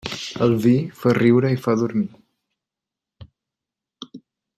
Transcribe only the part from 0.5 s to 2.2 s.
vi fa riure i fa dormir.